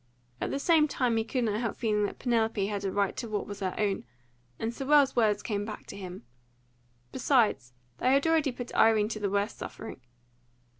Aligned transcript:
At 0.41 0.49
the 0.49 0.57
same 0.57 0.87
time 0.87 1.15
he 1.17 1.23
could 1.23 1.43
not 1.43 1.59
help 1.59 1.75
feeling 1.77 2.07
that 2.07 2.17
Penelope 2.17 2.65
had 2.65 2.83
a 2.83 2.91
right 2.91 3.15
to 3.17 3.29
what 3.29 3.45
was 3.45 3.59
her 3.59 3.75
own, 3.77 4.03
and 4.57 4.73
Sewell's 4.73 5.15
words 5.15 5.43
came 5.43 5.63
back 5.63 5.85
to 5.85 5.95
him. 5.95 6.23
Besides, 7.11 7.73
they 7.99 8.11
had 8.11 8.25
already 8.25 8.51
put 8.51 8.73
Irene 8.73 9.09
to 9.09 9.19
the 9.19 9.29
worst 9.29 9.59
suffering. 9.59 10.01